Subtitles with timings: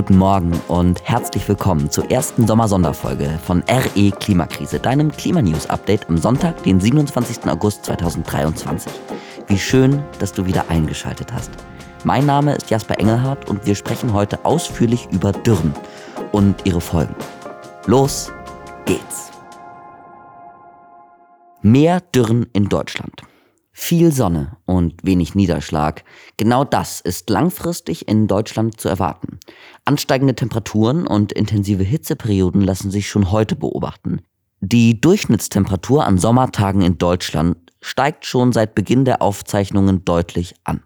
[0.00, 6.62] guten Morgen und herzlich willkommen zur ersten Sommersonderfolge von RE Klimakrise, deinem Klimanews-Update am Sonntag,
[6.62, 7.44] den 27.
[7.44, 8.90] August 2023.
[9.48, 11.50] Wie schön, dass du wieder eingeschaltet hast.
[12.04, 15.74] Mein Name ist Jasper Engelhardt und wir sprechen heute ausführlich über Dürren
[16.32, 17.14] und ihre Folgen.
[17.84, 18.32] Los
[18.86, 19.30] geht's!
[21.60, 23.20] Mehr Dürren in Deutschland.
[23.82, 26.04] Viel Sonne und wenig Niederschlag.
[26.36, 29.40] Genau das ist langfristig in Deutschland zu erwarten.
[29.86, 34.20] Ansteigende Temperaturen und intensive Hitzeperioden lassen sich schon heute beobachten.
[34.60, 40.82] Die Durchschnittstemperatur an Sommertagen in Deutschland steigt schon seit Beginn der Aufzeichnungen deutlich an.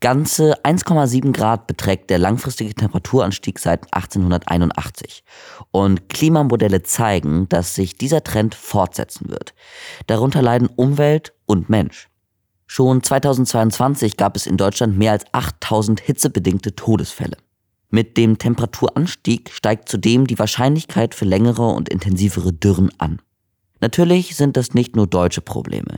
[0.00, 5.24] Ganze 1,7 Grad beträgt der langfristige Temperaturanstieg seit 1881.
[5.70, 9.54] Und Klimamodelle zeigen, dass sich dieser Trend fortsetzen wird.
[10.06, 12.10] Darunter leiden Umwelt und Mensch.
[12.72, 17.36] Schon 2022 gab es in Deutschland mehr als 8000 hitzebedingte Todesfälle.
[17.88, 23.20] Mit dem Temperaturanstieg steigt zudem die Wahrscheinlichkeit für längere und intensivere Dürren an.
[23.80, 25.96] Natürlich sind das nicht nur deutsche Probleme.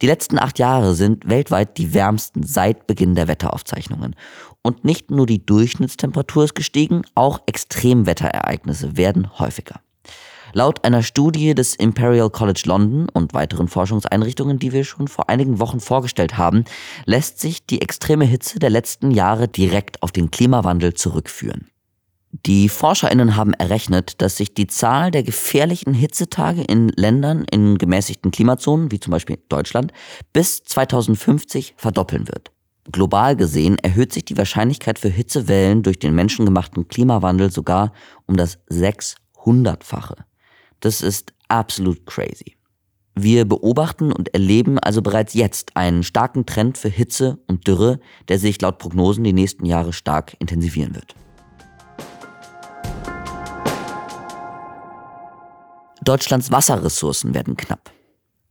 [0.00, 4.16] Die letzten acht Jahre sind weltweit die wärmsten seit Beginn der Wetteraufzeichnungen.
[4.62, 9.82] Und nicht nur die Durchschnittstemperatur ist gestiegen, auch Extremwetterereignisse werden häufiger.
[10.56, 15.58] Laut einer Studie des Imperial College London und weiteren Forschungseinrichtungen, die wir schon vor einigen
[15.58, 16.64] Wochen vorgestellt haben,
[17.06, 21.70] lässt sich die extreme Hitze der letzten Jahre direkt auf den Klimawandel zurückführen.
[22.46, 28.30] Die Forscherinnen haben errechnet, dass sich die Zahl der gefährlichen Hitzetage in Ländern in gemäßigten
[28.30, 29.92] Klimazonen, wie zum Beispiel Deutschland,
[30.32, 32.52] bis 2050 verdoppeln wird.
[32.92, 37.92] Global gesehen erhöht sich die Wahrscheinlichkeit für Hitzewellen durch den menschengemachten Klimawandel sogar
[38.26, 40.14] um das 600-fache.
[40.84, 42.58] Das ist absolut crazy.
[43.14, 48.38] Wir beobachten und erleben also bereits jetzt einen starken Trend für Hitze und Dürre, der
[48.38, 51.14] sich laut Prognosen die nächsten Jahre stark intensivieren wird.
[56.02, 57.90] Deutschlands Wasserressourcen werden knapp.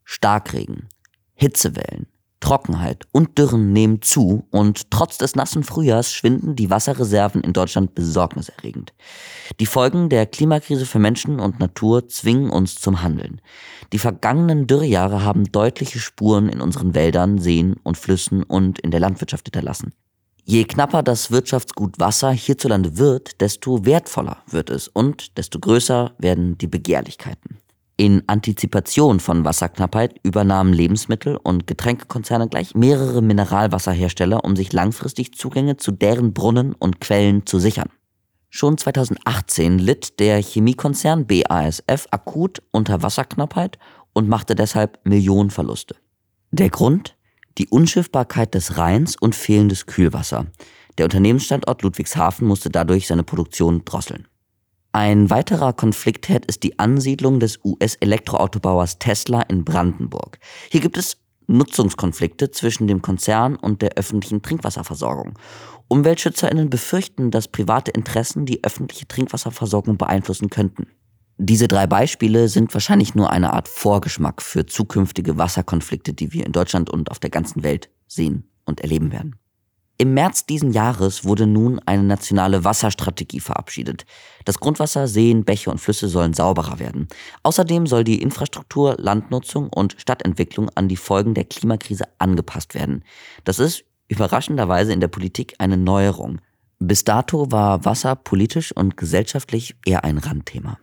[0.04, 0.90] Starkregen,
[1.36, 2.08] Hitzewellen,
[2.44, 7.96] Trockenheit und Dürren nehmen zu und trotz des nassen Frühjahrs schwinden die Wasserreserven in Deutschland
[7.96, 8.94] besorgniserregend.
[9.62, 13.40] Die Folgen der Klimakrise für Menschen und Natur zwingen uns zum Handeln.
[13.94, 19.00] Die vergangenen Dürrejahre haben deutliche Spuren in unseren Wäldern, Seen und Flüssen und in der
[19.00, 19.94] Landwirtschaft hinterlassen.
[20.44, 26.58] Je knapper das Wirtschaftsgut Wasser hierzulande wird, desto wertvoller wird es und desto größer werden
[26.58, 27.63] die Begehrlichkeiten.
[28.04, 35.78] In Antizipation von Wasserknappheit übernahmen Lebensmittel- und Getränkekonzerne gleich mehrere Mineralwasserhersteller, um sich langfristig Zugänge
[35.78, 37.88] zu deren Brunnen und Quellen zu sichern.
[38.50, 43.80] Schon 2018 litt der Chemiekonzern BASF akut unter Wasserknappheit
[44.12, 45.96] und machte deshalb Millionenverluste.
[46.52, 47.16] Der Grund?
[47.58, 50.48] Die Unschiffbarkeit des Rheins und fehlendes Kühlwasser.
[50.98, 54.28] Der Unternehmensstandort Ludwigshafen musste dadurch seine Produktion drosseln.
[54.96, 60.38] Ein weiterer Konfliktherd ist die Ansiedlung des US-Elektroautobauers Tesla in Brandenburg.
[60.70, 61.18] Hier gibt es
[61.48, 65.34] Nutzungskonflikte zwischen dem Konzern und der öffentlichen Trinkwasserversorgung.
[65.88, 70.86] Umweltschützerinnen befürchten, dass private Interessen die öffentliche Trinkwasserversorgung beeinflussen könnten.
[71.40, 76.52] Diese drei Beispiele sind wahrscheinlich nur eine Art Vorgeschmack für zukünftige Wasserkonflikte, die wir in
[76.52, 79.40] Deutschland und auf der ganzen Welt sehen und erleben werden.
[80.04, 84.06] Im März diesen Jahres wurde nun eine nationale Wasserstrategie verabschiedet.
[84.44, 87.08] Das Grundwasser, Seen, Bäche und Flüsse sollen sauberer werden.
[87.44, 93.06] Außerdem soll die Infrastruktur, Landnutzung und Stadtentwicklung an die Folgen der Klimakrise angepasst werden.
[93.46, 96.42] Das ist überraschenderweise in der Politik eine Neuerung.
[96.80, 100.80] Bis dato war Wasser politisch und gesellschaftlich eher ein Randthema.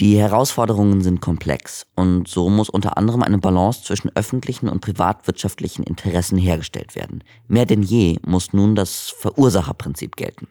[0.00, 5.82] Die Herausforderungen sind komplex und so muss unter anderem eine Balance zwischen öffentlichen und privatwirtschaftlichen
[5.82, 7.22] Interessen hergestellt werden.
[7.48, 10.48] Mehr denn je muss nun das Verursacherprinzip gelten.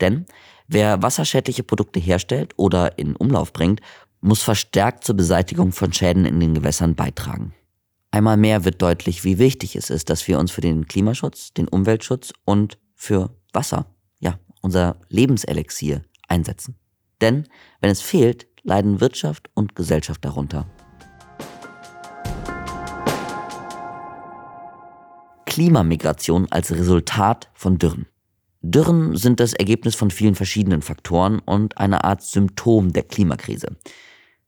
[0.00, 0.26] Denn
[0.68, 3.80] wer wasserschädliche Produkte herstellt oder in Umlauf bringt,
[4.20, 7.54] muss verstärkt zur Beseitigung von Schäden in den Gewässern beitragen.
[8.12, 11.66] Einmal mehr wird deutlich, wie wichtig es ist, dass wir uns für den Klimaschutz, den
[11.66, 13.86] Umweltschutz und für Wasser,
[14.20, 16.76] ja, unser Lebenselixier einsetzen.
[17.20, 17.48] Denn
[17.80, 20.66] wenn es fehlt, leiden Wirtschaft und Gesellschaft darunter.
[25.46, 28.06] Klimamigration als Resultat von Dürren.
[28.60, 33.76] Dürren sind das Ergebnis von vielen verschiedenen Faktoren und eine Art Symptom der Klimakrise.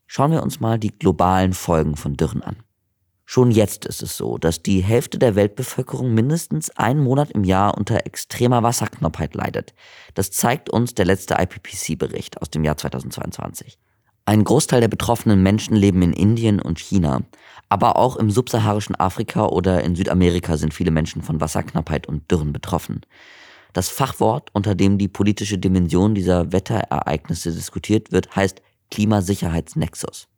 [0.06, 2.56] Schauen wir uns mal die globalen Folgen von Dürren an.
[3.24, 7.76] Schon jetzt ist es so, dass die Hälfte der Weltbevölkerung mindestens einen Monat im Jahr
[7.76, 9.74] unter extremer Wasserknappheit leidet.
[10.14, 13.78] Das zeigt uns der letzte IPCC-Bericht aus dem Jahr 2022.
[14.28, 17.22] Ein Großteil der betroffenen Menschen leben in Indien und China,
[17.70, 22.52] aber auch im subsaharischen Afrika oder in Südamerika sind viele Menschen von Wasserknappheit und Dürren
[22.52, 23.00] betroffen.
[23.72, 28.60] Das Fachwort, unter dem die politische Dimension dieser Wetterereignisse diskutiert wird, heißt
[28.90, 30.28] Klimasicherheitsnexus.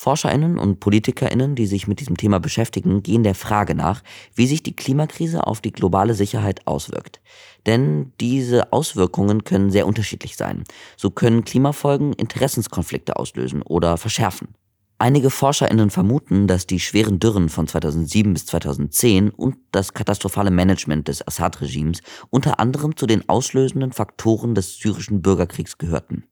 [0.00, 4.02] Forscherinnen und Politikerinnen, die sich mit diesem Thema beschäftigen, gehen der Frage nach,
[4.34, 7.20] wie sich die Klimakrise auf die globale Sicherheit auswirkt.
[7.66, 10.64] Denn diese Auswirkungen können sehr unterschiedlich sein.
[10.96, 14.48] So können Klimafolgen Interessenskonflikte auslösen oder verschärfen.
[14.96, 21.08] Einige Forscherinnen vermuten, dass die schweren Dürren von 2007 bis 2010 und das katastrophale Management
[21.08, 22.00] des Assad-Regimes
[22.30, 26.24] unter anderem zu den auslösenden Faktoren des syrischen Bürgerkriegs gehörten.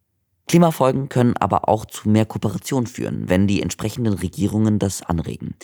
[0.48, 5.54] Klimafolgen können aber auch zu mehr Kooperation führen, wenn die entsprechenden Regierungen das anregen.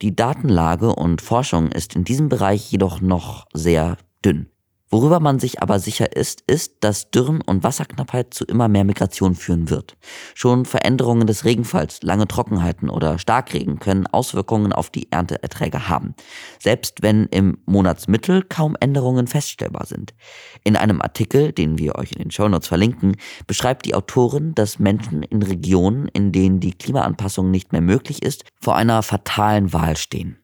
[0.00, 4.48] Die Datenlage und Forschung ist in diesem Bereich jedoch noch sehr dünn.
[4.90, 9.34] Worüber man sich aber sicher ist, ist, dass Dürren und Wasserknappheit zu immer mehr Migration
[9.34, 9.96] führen wird.
[10.34, 16.14] Schon Veränderungen des Regenfalls, lange Trockenheiten oder Starkregen können Auswirkungen auf die Ernteerträge haben,
[16.58, 20.14] selbst wenn im Monatsmittel kaum Änderungen feststellbar sind.
[20.64, 25.22] In einem Artikel, den wir euch in den Shownotes verlinken, beschreibt die Autorin, dass Menschen
[25.22, 30.38] in Regionen, in denen die Klimaanpassung nicht mehr möglich ist, vor einer fatalen Wahl stehen.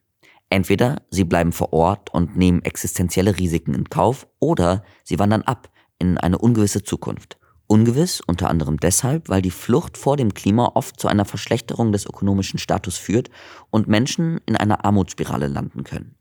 [0.49, 5.69] Entweder sie bleiben vor Ort und nehmen existenzielle Risiken in Kauf oder sie wandern ab
[5.99, 7.37] in eine ungewisse Zukunft.
[7.67, 12.05] Ungewiss unter anderem deshalb, weil die Flucht vor dem Klima oft zu einer Verschlechterung des
[12.05, 13.31] ökonomischen Status führt
[13.71, 16.15] und Menschen in einer Armutsspirale landen können.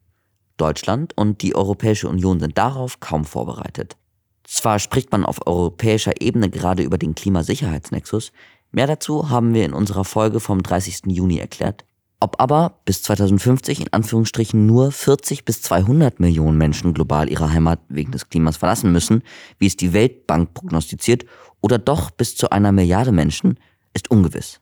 [0.57, 3.97] Deutschland und die Europäische Union sind darauf kaum vorbereitet.
[4.45, 8.33] Zwar spricht man auf europäischer Ebene gerade über den Klimasicherheitsnexus,
[8.71, 11.03] mehr dazu haben wir in unserer Folge vom 30.
[11.07, 11.85] Juni erklärt,
[12.25, 17.81] ob aber bis 2050 in Anführungsstrichen nur 40 bis 200 Millionen Menschen global ihre Heimat
[17.91, 19.23] wegen des Klimas verlassen müssen,
[19.59, 21.27] wie es die Weltbank prognostiziert,
[21.61, 23.61] oder doch bis zu einer Milliarde Menschen,
[23.93, 24.61] ist ungewiss.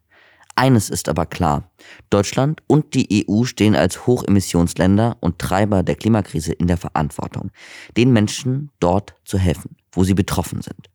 [0.57, 1.71] Eines ist aber klar.
[2.11, 7.53] Deutschland und die EU stehen als Hochemissionsländer und Treiber der Klimakrise in der Verantwortung,
[7.97, 10.91] den Menschen dort zu helfen, wo sie betroffen sind.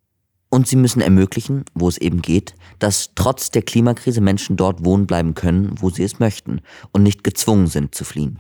[0.58, 5.06] Und sie müssen ermöglichen, wo es eben geht, dass trotz der Klimakrise Menschen dort wohnen
[5.06, 6.62] bleiben können, wo sie es möchten
[6.92, 8.40] und nicht gezwungen sind zu fliehen.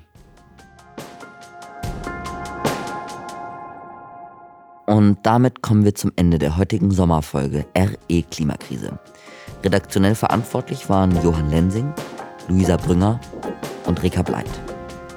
[4.87, 8.97] Und damit kommen wir zum Ende der heutigen Sommerfolge RE Klimakrise.
[9.63, 11.93] Redaktionell verantwortlich waren Johann Lensing,
[12.47, 13.21] Luisa Brünger
[13.85, 14.49] und Rika Bleit.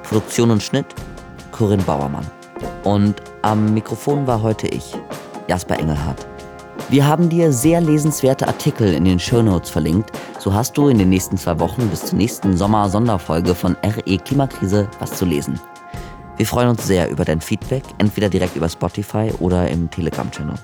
[0.02, 0.94] Produktion und Schnitt
[1.50, 2.30] Corinne Bauermann.
[2.84, 4.94] Und am Mikrofon war heute ich,
[5.48, 6.29] Jasper Engelhardt.
[6.90, 10.10] Wir haben dir sehr lesenswerte Artikel in den Shownotes verlinkt.
[10.40, 14.88] So hast du in den nächsten zwei Wochen bis zur nächsten Sommer-Sonderfolge von RE Klimakrise
[14.98, 15.60] was zu lesen.
[16.36, 20.56] Wir freuen uns sehr über dein Feedback, entweder direkt über Spotify oder im Telegram-Channel.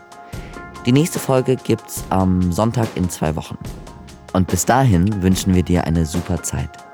[0.85, 3.57] Die nächste Folge gibt's am Sonntag in zwei Wochen.
[4.33, 6.86] Und bis dahin wünschen wir dir eine super Zeit.